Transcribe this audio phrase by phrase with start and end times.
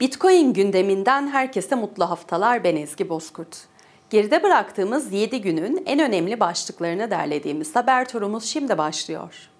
[0.00, 3.58] Bitcoin gündeminden herkese mutlu haftalar ben Ezgi Bozkurt.
[4.10, 9.50] Geride bıraktığımız 7 günün en önemli başlıklarını derlediğimiz haber turumuz şimdi başlıyor.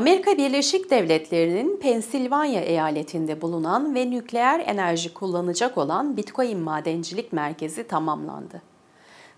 [0.00, 8.62] Amerika Birleşik Devletleri'nin Pensilvanya eyaletinde bulunan ve nükleer enerji kullanacak olan Bitcoin Madencilik Merkezi tamamlandı.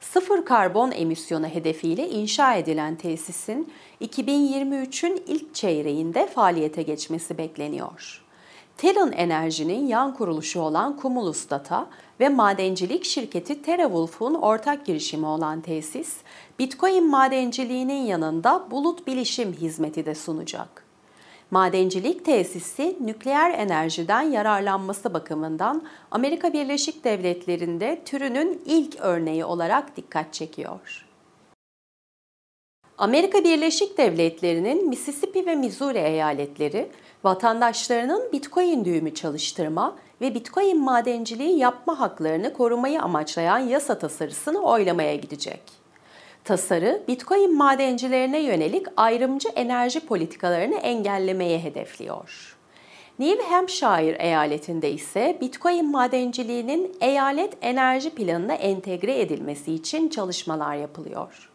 [0.01, 8.23] Sıfır karbon emisyonu hedefiyle inşa edilen tesisin 2023'ün ilk çeyreğinde faaliyete geçmesi bekleniyor.
[8.77, 11.87] Talon Enerji'nin yan kuruluşu olan Cumulus Data
[12.21, 16.17] ve madencilik şirketi TerraWolf'un ortak girişimi olan tesis,
[16.59, 20.85] Bitcoin madenciliğinin yanında bulut bilişim hizmeti de sunacak.
[21.51, 31.07] Madencilik tesisi nükleer enerjiden yararlanması bakımından Amerika Birleşik Devletleri'nde türünün ilk örneği olarak dikkat çekiyor.
[32.99, 36.91] Amerika Birleşik Devletleri'nin Mississippi ve Missouri eyaletleri
[37.25, 45.82] vatandaşlarının Bitcoin düğümü çalıştırma ve Bitcoin madenciliği yapma haklarını korumayı amaçlayan yasa tasarısını oylamaya gidecek.
[46.45, 52.57] Tasarı, Bitcoin madencilerine yönelik ayrımcı enerji politikalarını engellemeye hedefliyor.
[53.19, 61.51] New Hampshire eyaletinde ise Bitcoin madenciliğinin eyalet enerji planına entegre edilmesi için çalışmalar yapılıyor.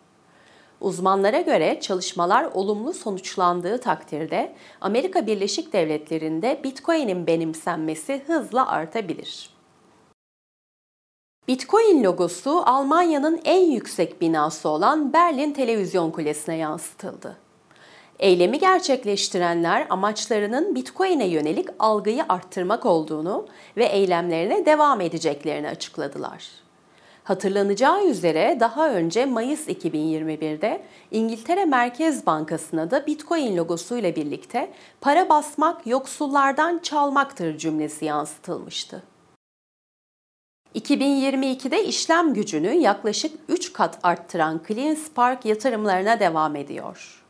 [0.81, 9.56] Uzmanlara göre çalışmalar olumlu sonuçlandığı takdirde Amerika Birleşik Devletleri'nde Bitcoin'in benimsenmesi hızla artabilir.
[11.47, 17.37] Bitcoin logosu Almanya'nın en yüksek binası olan Berlin Televizyon Kulesi'ne yansıtıldı.
[18.19, 26.45] Eylemi gerçekleştirenler amaçlarının Bitcoin'e yönelik algıyı arttırmak olduğunu ve eylemlerine devam edeceklerini açıkladılar.
[27.23, 30.81] Hatırlanacağı üzere daha önce Mayıs 2021'de
[31.11, 34.69] İngiltere Merkez Bankası'na da Bitcoin logosuyla birlikte
[35.01, 39.03] para basmak yoksullardan çalmaktır cümlesi yansıtılmıştı.
[40.75, 47.23] 2022'de işlem gücünü yaklaşık 3 kat arttıran Clean Spark yatırımlarına devam ediyor.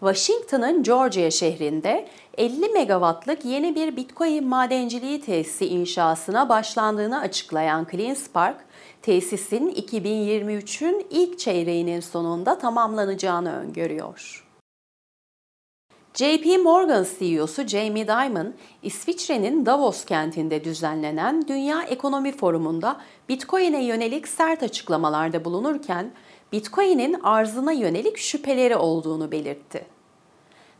[0.00, 2.08] Washington'ın Georgia şehrinde
[2.38, 8.56] 50 megawattlık yeni bir Bitcoin madenciliği tesisi inşasına başlandığını açıklayan Clean Spark,
[9.02, 14.45] tesisin 2023'ün ilk çeyreğinin sonunda tamamlanacağını öngörüyor.
[16.16, 24.62] JP Morgan CEO'su Jamie Dimon, İsviçre'nin Davos kentinde düzenlenen Dünya Ekonomi Forumu'nda Bitcoin'e yönelik sert
[24.62, 26.10] açıklamalarda bulunurken,
[26.52, 29.86] Bitcoin'in arzına yönelik şüpheleri olduğunu belirtti.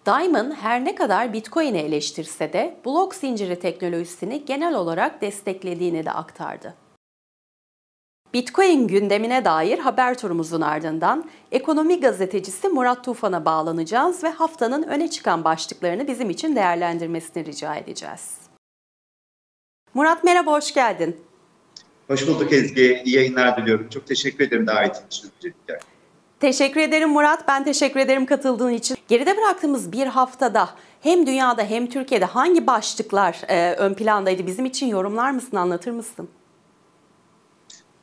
[0.07, 6.86] Dimon her ne kadar Bitcoin'i eleştirse de blok zinciri teknolojisini genel olarak desteklediğini de aktardı.
[8.37, 15.45] Bitcoin gündemine dair haber turumuzun ardından ekonomi gazetecisi Murat Tufan'a bağlanacağız ve haftanın öne çıkan
[15.45, 18.35] başlıklarını bizim için değerlendirmesini rica edeceğiz.
[19.95, 21.17] Murat merhaba, hoş geldin.
[22.09, 23.89] Hoş bulduk Ezgi, iyi yayınlar diliyorum.
[23.89, 25.31] Çok teşekkür ederim davetin için.
[26.41, 28.97] Teşekkür ederim Murat, ben teşekkür ederim katıldığın için.
[29.09, 30.69] Geride bıraktığımız bir haftada
[31.01, 34.47] hem dünyada hem Türkiye'de hangi başlıklar e, ön plandaydı?
[34.47, 36.29] Bizim için yorumlar mısın, anlatır mısın?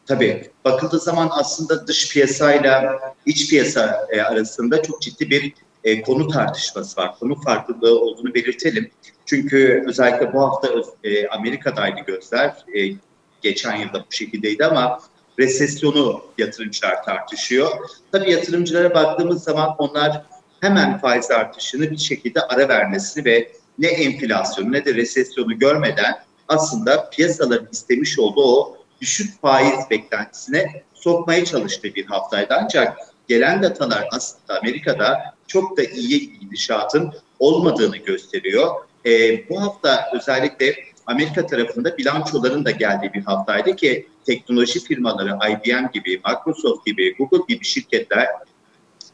[0.05, 5.53] Tabii bakıldığı zaman aslında dış piyasayla iç piyasa e, arasında çok ciddi bir
[5.83, 7.19] e, konu tartışması var.
[7.19, 8.91] Konu farklılığı olduğunu belirtelim.
[9.25, 10.69] Çünkü özellikle bu hafta
[11.03, 12.53] e, Amerika'daydı gözler.
[12.75, 12.95] E,
[13.41, 14.99] geçen yılda bu şekildeydi ama
[15.39, 17.71] resesyonu yatırımcılar tartışıyor.
[18.11, 20.25] Tabii yatırımcılara baktığımız zaman onlar
[20.61, 26.15] hemen faiz artışını bir şekilde ara vermesini ve ne enflasyonu ne de resesyonu görmeden
[26.47, 32.53] aslında piyasaların istemiş olduğu o düşük faiz beklentisine sokmaya çalıştığı bir haftaydı.
[32.63, 32.97] Ancak
[33.27, 38.75] gelen datalar aslında Amerika'da çok da iyi gidişatın olmadığını gösteriyor.
[39.05, 39.09] E,
[39.49, 40.75] bu hafta özellikle
[41.05, 47.53] Amerika tarafında bilançoların da geldiği bir haftaydı ki teknoloji firmaları IBM gibi, Microsoft gibi, Google
[47.53, 48.27] gibi şirketler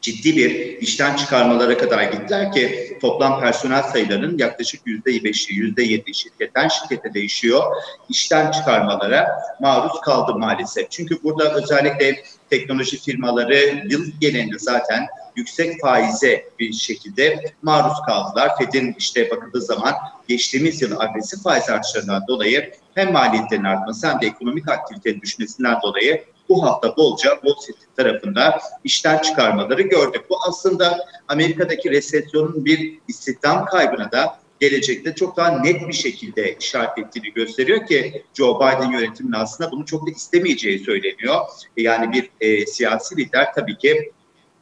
[0.00, 6.14] ciddi bir işten çıkarmalara kadar gittiler ki toplam personel sayılarının yaklaşık yüzde beşi, yüzde yedi
[6.14, 7.62] şirketten şirkete değişiyor.
[8.08, 9.28] İşten çıkarmalara
[9.60, 10.90] maruz kaldı maalesef.
[10.90, 15.06] Çünkü burada özellikle teknoloji firmaları yıl genelinde zaten
[15.36, 18.50] yüksek faize bir şekilde maruz kaldılar.
[18.58, 19.94] Fed'in işte bakıldığı zaman
[20.28, 26.24] geçtiğimiz yıl agresif faiz artışlarından dolayı hem maliyetlerin artması hem de ekonomik aktivitenin düşmesinden dolayı
[26.50, 30.22] bu hafta bolca Wall Street tarafında işten çıkarmaları gördük.
[30.30, 36.98] Bu aslında Amerika'daki resesyonun bir istihdam kaybına da gelecekte çok daha net bir şekilde işaret
[36.98, 41.36] ettiğini gösteriyor ki Joe Biden yönetiminin aslında bunu çok da istemeyeceği söyleniyor.
[41.76, 44.12] Yani bir e, siyasi lider tabii ki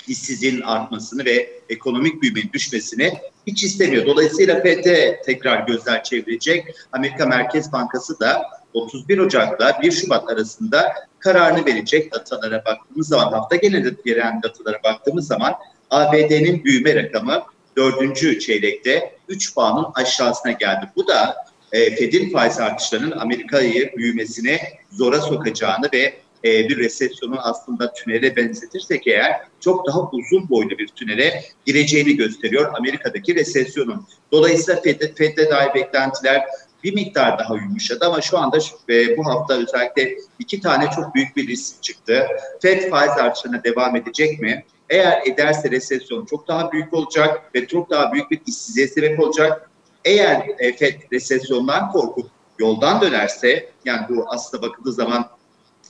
[0.08, 3.12] işsizliğin artmasını ve ekonomik büyümenin düşmesini
[3.46, 4.06] hiç istemiyor.
[4.06, 6.74] Dolayısıyla FED tekrar gözler çevirecek.
[6.92, 8.42] Amerika Merkez Bankası da
[8.74, 15.26] 31 Ocak'la 1 Şubat arasında kararını verecek datalara baktığımız zaman hafta genelinde gelen datalara baktığımız
[15.26, 15.54] zaman
[15.90, 17.42] ABD'nin büyüme rakamı
[17.76, 20.90] dördüncü çeyrekte 3 puanın aşağısına geldi.
[20.96, 21.36] Bu da
[21.72, 24.60] e, Fed'in faiz artışlarının Amerika'yı büyümesine
[24.90, 30.88] zora sokacağını ve e, bir resesyonun aslında tünele benzetirsek eğer çok daha uzun boylu bir
[30.88, 34.06] tünele gireceğini gösteriyor Amerika'daki resesyonun.
[34.32, 36.44] Dolayısıyla Fed'de, Fed'de dair beklentiler
[36.84, 38.58] bir miktar daha yumuşadı ama şu anda
[38.88, 42.26] e, bu hafta özellikle iki tane çok büyük bir risk çıktı.
[42.62, 44.64] Fed faiz artışlarına devam edecek mi?
[44.90, 49.70] Eğer ederse resesyon çok daha büyük olacak ve çok daha büyük bir işsizliğe sebep olacak.
[50.04, 55.30] Eğer e, Fed resesyondan korkup yoldan dönerse yani bu aslında bakıldığı zaman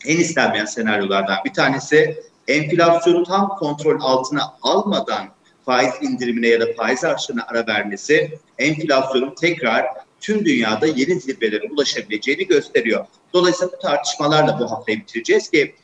[0.07, 5.29] en istenmeyen senaryolardan bir tanesi enflasyonu tam kontrol altına almadan
[5.65, 9.87] faiz indirimine ya da faiz artışına ara vermesi enflasyonun tekrar
[10.21, 13.07] tüm dünyada yeni zirvelere ulaşabileceğini gösteriyor.
[13.33, 15.75] Dolayısıyla bu tartışmalarla bu haftayı bitireceğiz ki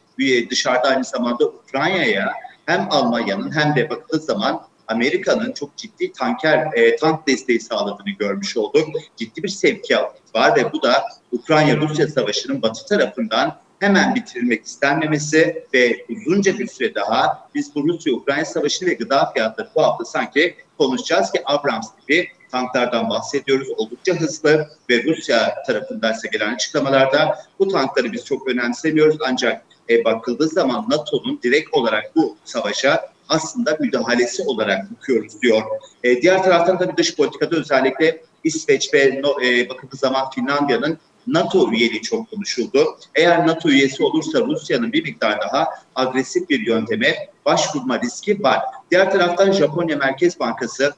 [0.51, 2.33] dışarıda aynı zamanda Ukrayna'ya
[2.67, 8.57] hem Almanya'nın hem de bakıldığı zaman Amerika'nın çok ciddi tanker e, tank desteği sağladığını görmüş
[8.57, 8.89] olduk.
[9.17, 16.07] Ciddi bir sevkiyat var ve bu da Ukrayna-Rusya savaşının batı tarafından hemen bitirilmek istenmemesi ve
[16.09, 21.33] uzunca bir süre daha biz bu Rusya-Ukrayna savaşı ve gıda fiyatları bu hafta sanki konuşacağız
[21.33, 23.69] ki Abrams gibi tanklardan bahsediyoruz.
[23.77, 30.05] Oldukça hızlı ve Rusya tarafından ise gelen açıklamalarda bu tankları biz çok önemsemiyoruz ancak e,
[30.05, 35.63] bakıldığı zaman NATO'nun direkt olarak bu savaşa aslında müdahalesi olarak bakıyoruz diyor.
[36.05, 42.03] E, diğer taraftan tabii dış politikada özellikle İsveç ve e, bakıldığı zaman Finlandiya'nın NATO üyeliği
[42.03, 42.99] çok konuşuldu.
[43.15, 48.61] Eğer NATO üyesi olursa Rusya'nın bir miktar daha agresif bir yönteme başvurma riski var.
[48.91, 50.95] Diğer taraftan Japonya Merkez Bankası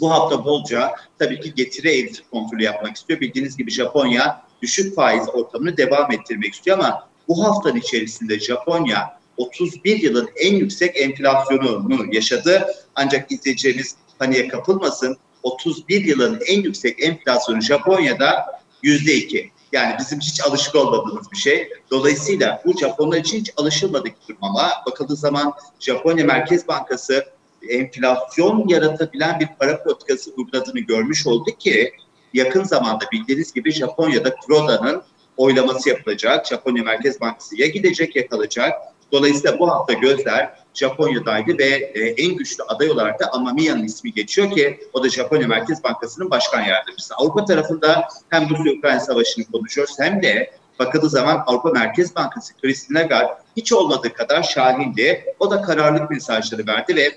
[0.00, 3.20] bu hafta bolca tabii ki getiri eğrisi kontrolü yapmak istiyor.
[3.20, 10.02] Bildiğiniz gibi Japonya düşük faiz ortamını devam ettirmek istiyor ama bu haftanın içerisinde Japonya 31
[10.02, 12.66] yılın en yüksek enflasyonunu yaşadı.
[12.94, 15.16] Ancak izleyeceğimiz paniğe kapılmasın.
[15.42, 18.46] 31 yılın en yüksek enflasyonu Japonya'da
[18.82, 19.50] yüzde iki.
[19.72, 21.68] Yani bizim hiç alışık olmadığımız bir şey.
[21.90, 27.24] Dolayısıyla bu Japonlar için hiç alışılmadık bir durum ama bakıldığı zaman Japonya Merkez Bankası
[27.68, 31.92] enflasyon yaratabilen bir para politikası uyguladığını görmüş olduk ki
[32.34, 35.02] yakın zamanda bildiğiniz gibi Japonya'da Kuroda'nın
[35.36, 36.46] oylaması yapılacak.
[36.46, 38.72] Japonya Merkez Bankası ya gidecek ya kalacak.
[39.12, 44.50] Dolayısıyla bu hafta gözler Japonya'daydı ve e, en güçlü aday olarak da Amamiya'nın ismi geçiyor
[44.50, 47.14] ki o da Japonya Merkez Bankası'nın başkan yardımcısı.
[47.14, 53.32] Avrupa tarafında hem Rusya-Ukrayna savaşını konuşuyoruz hem de bakıldığı zaman Avrupa Merkez Bankası Christine Lagarde
[53.56, 55.24] hiç olmadığı kadar şahindi.
[55.40, 57.10] O da kararlılık mesajları verdi ve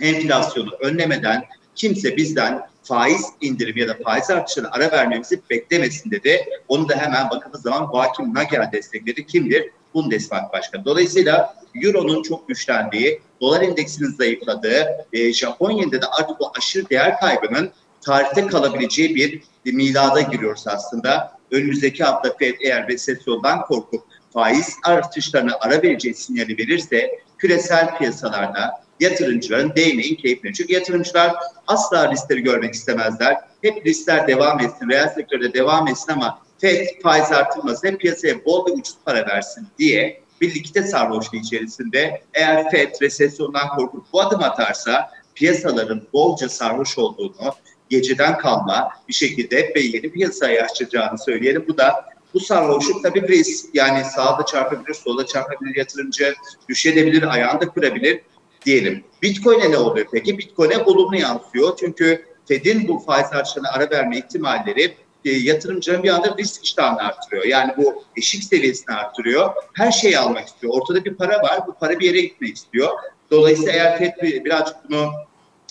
[0.00, 1.44] enflasyonu önlemeden
[1.74, 6.44] kimse bizden faiz indirimi ya da faiz artışına ara vermemizi beklemesin dedi.
[6.68, 9.26] Onu da hemen bakıldığı zaman Joachim Nagel destekledi.
[9.26, 9.70] Kimdir?
[9.94, 10.84] Bundesbank Başkanı.
[10.84, 17.70] Dolayısıyla Euro'nun çok güçlendiği, dolar endeksinin zayıfladığı, e, Japonya'da da artık bu aşırı değer kaybının
[18.00, 19.42] tarihte kalabileceği bir
[19.72, 21.40] milada giriyoruz aslında.
[21.50, 29.72] Önümüzdeki hafta Fed eğer resesyondan korkup faiz artışlarına ara vereceği sinyali verirse küresel piyasalarda yatırımcıların
[29.76, 30.52] değmeyin keyfine.
[30.52, 31.34] Çünkü yatırımcılar
[31.66, 33.36] asla riskleri görmek istemezler.
[33.62, 38.66] Hep riskler devam etsin, reel sektörde devam etsin ama FED faiz artırmasın, hep piyasaya bol
[38.66, 44.42] ve ucuz para versin diye bir likite sarhoşluğu içerisinde eğer FED resesyondan korkup bu adım
[44.42, 47.54] atarsa piyasaların bolca sarhoş olduğunu
[47.88, 51.64] geceden kalma bir şekilde ve yeni piyasaya açacağını söyleyelim.
[51.68, 52.04] Bu da
[52.34, 53.74] bu sarhoşluk tabii risk.
[53.74, 56.34] Yani sağda çarpabilir, solda çarpabilir yatırımcı,
[56.68, 58.20] düşebilir, ayağında kırabilir
[58.66, 59.04] diyelim.
[59.22, 60.38] Bitcoin'e ne oluyor peki?
[60.38, 61.76] Bitcoin'e olumlu yansıyor.
[61.80, 67.44] Çünkü Fed'in bu faiz artışlarına ara verme ihtimalleri e, yatırımcının bir anda risk iştahını artırıyor.
[67.44, 69.52] Yani bu eşik seviyesini artırıyor.
[69.74, 70.72] Her şeyi almak istiyor.
[70.76, 71.60] Ortada bir para var.
[71.66, 72.88] Bu para bir yere gitmek istiyor.
[73.30, 75.10] Dolayısıyla eğer FED birazcık bunu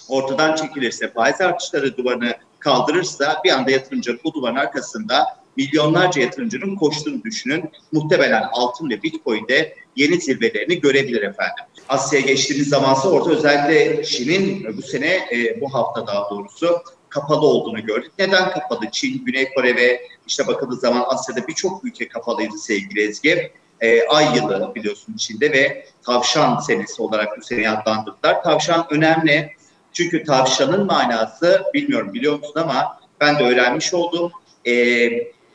[0.07, 5.25] ortadan çekilirse, faiz artışları duvarını kaldırırsa bir anda yatırımcının bu duvarın arkasında
[5.57, 7.69] milyonlarca yatırımcının koştuğunu düşünün.
[7.91, 11.63] Muhtemelen altın ve bitcoin'de yeni zirvelerini görebilir efendim.
[11.89, 17.85] Asya'ya geçtiğimiz zamansa orada özellikle Çin'in bu sene e, bu hafta daha doğrusu kapalı olduğunu
[17.85, 18.11] gördük.
[18.19, 18.91] Neden kapalı?
[18.91, 23.51] Çin, Güney Kore ve işte bakıldığı zaman Asya'da birçok ülke kapalıydı sevgili Ezgi.
[23.81, 28.43] E, ay yılı biliyorsun Çin'de ve tavşan senesi olarak bu seneyi adlandırdılar.
[28.43, 29.51] Tavşan önemli.
[29.93, 34.31] Çünkü tavşanın manası bilmiyorum biliyor musun ama ben de öğrenmiş oldum.
[34.67, 35.09] E,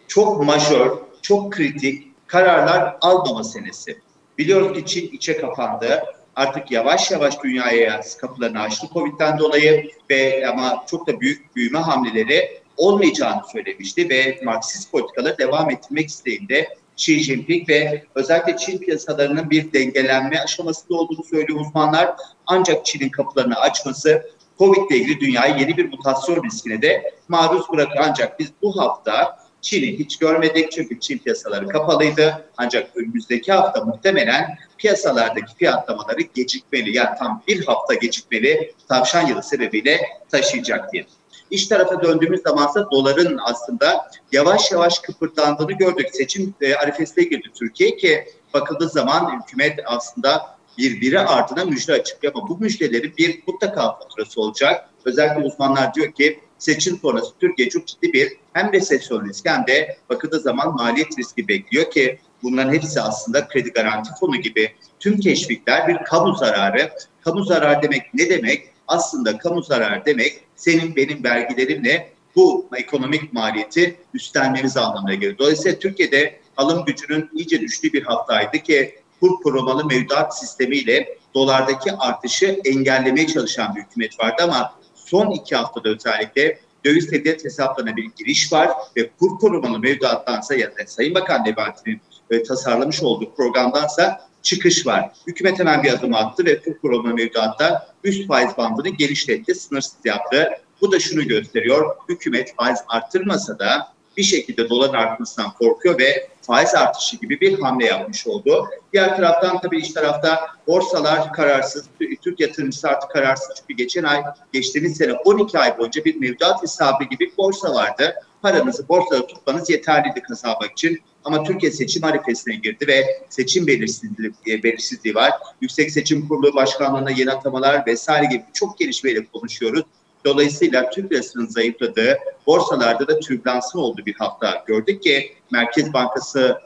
[0.08, 4.03] çok majör, çok kritik kararlar almama senesi.
[4.38, 6.02] Biliyoruz ki Çin içe kapandı.
[6.36, 12.60] Artık yavaş yavaş dünyaya kapılarını açtı Covid'den dolayı ve ama çok da büyük büyüme hamleleri
[12.76, 19.72] olmayacağını söylemişti ve Marksist politikaları devam ettirmek isteğinde Xi Jinping ve özellikle Çin piyasalarının bir
[19.72, 22.14] dengelenme aşamasında olduğunu söylüyor uzmanlar.
[22.46, 27.98] Ancak Çin'in kapılarını açması Covid ile ilgili dünyayı yeni bir mutasyon riskine de maruz bırakır.
[28.08, 32.44] Ancak biz bu hafta Çin'i hiç görmedik çünkü Çin piyasaları kapalıydı.
[32.56, 40.00] Ancak önümüzdeki hafta muhtemelen piyasalardaki fiyatlamaları gecikmeli yani tam bir hafta gecikmeli tavşan yılı sebebiyle
[40.30, 41.06] taşıyacak diye.
[41.50, 46.08] İş tarafa döndüğümüz zaman ise doların aslında yavaş yavaş kıpırdandığını gördük.
[46.12, 52.48] Seçim e, arifesine girdi Türkiye ki bakıldığı zaman hükümet aslında birbiri ardına müjde açıklıyor ama
[52.48, 54.88] bu müjdelerin bir mutlaka faturası olacak.
[55.04, 59.96] Özellikle uzmanlar diyor ki seçim sonrası Türkiye çok ciddi bir hem resesyon riski hem de
[60.10, 65.88] bakıldığı zaman maliyet riski bekliyor ki bunların hepsi aslında kredi garanti fonu gibi tüm teşvikler
[65.88, 66.90] bir kamu zararı.
[67.20, 68.68] Kamu zararı demek ne demek?
[68.88, 75.38] Aslında kamu zararı demek senin benim vergilerimle bu ekonomik maliyeti üstlenmemiz anlamına geliyor.
[75.38, 82.60] Dolayısıyla Türkiye'de alım gücünün iyice düştüğü bir haftaydı ki kur korumalı mevduat sistemiyle dolardaki artışı
[82.64, 88.52] engellemeye çalışan bir hükümet vardı ama son iki haftada özellikle döviz tedbir hesaplarına bir giriş
[88.52, 94.86] var ve kur korumalı mevduattansa ya da Sayın Bakan Nebati'nin e, tasarlamış olduğu programdansa çıkış
[94.86, 95.10] var.
[95.26, 100.48] Hükümet hemen bir adım attı ve kur korumalı mevduatta üst faiz bandını genişletti, sınırsız yaptı.
[100.80, 106.74] Bu da şunu gösteriyor, hükümet faiz arttırmasa da bir şekilde dolar artmasından korkuyor ve faiz
[106.74, 108.66] artışı gibi bir hamle yapmış oldu.
[108.92, 111.84] Diğer taraftan tabii iç tarafta borsalar kararsız,
[112.22, 117.04] Türk yatırımcısı artık kararsız çünkü geçen ay, geçtiğimiz sene 12 ay boyunca bir mevduat hesabı
[117.04, 118.14] gibi borsa vardı.
[118.42, 121.00] Paranızı borsada tutmanız yeterliydi kazanmak için.
[121.24, 125.32] Ama Türkiye seçim arifesine girdi ve seçim belirsizliği, e, belirsizliği var.
[125.60, 129.84] Yüksek Seçim Kurulu Başkanlığı'na yeni atamalar vesaire gibi çok gelişmeyle konuşuyoruz.
[130.24, 136.58] Dolayısıyla Türk lirasının zayıfladığı, borsalarda da türbülansın olduğu bir hafta gördük ki Merkez Bankası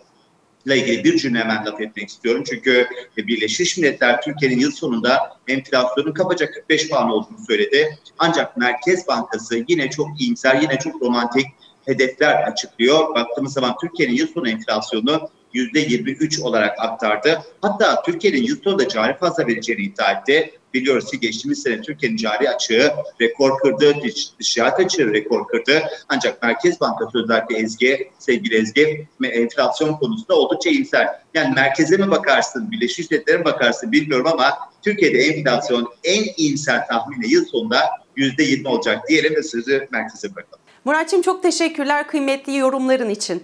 [0.67, 2.45] ile ilgili bir cümle hemen laf etmek istiyorum.
[2.51, 2.87] Çünkü
[3.17, 7.99] Birleşmiş Milletler Türkiye'nin yıl sonunda enflasyonun kabaca 45 puan olduğunu söyledi.
[8.19, 11.47] Ancak Merkez Bankası yine çok iyimser, yine çok romantik
[11.87, 13.15] hedefler açıklıyor.
[13.15, 17.43] Baktığımız zaman Türkiye'nin yıl sonu enflasyonu %23 olarak aktardı.
[17.63, 20.58] Hatta Türkiye'nin yıl sonunda cari fazla vereceğini iddia etti.
[20.75, 23.95] Biliyoruz ki geçtiğimiz sene Türkiye'nin cari açığı rekor kırdı,
[24.39, 25.83] dışarı açığı rekor kırdı.
[26.09, 31.09] Ancak Merkez Bankası özellikle Ezgi, sevgili Ezgi enflasyon konusunda oldukça iyimser.
[31.35, 37.33] Yani merkeze mi bakarsın, Birleşmiş Milletler'e mi bakarsın bilmiyorum ama Türkiye'de enflasyon en iyimser tahmini
[37.33, 37.81] yıl sonunda
[38.17, 40.65] %20 olacak diyelim ve sözü merkeze bırakalım.
[40.85, 43.43] Muratçım çok teşekkürler kıymetli yorumların için.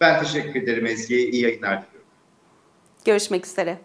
[0.00, 1.30] Ben teşekkür ederim Ezgi.
[1.30, 2.08] İyi yayınlar diliyorum.
[3.04, 3.78] Görüşmek üzere.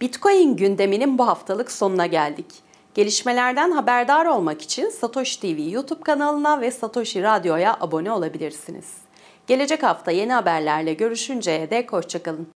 [0.00, 2.46] Bitcoin gündeminin bu haftalık sonuna geldik.
[2.94, 8.92] Gelişmelerden haberdar olmak için Satoshi TV YouTube kanalına ve Satoshi Radyo'ya abone olabilirsiniz.
[9.46, 12.53] Gelecek hafta yeni haberlerle görüşünceye dek hoşçakalın.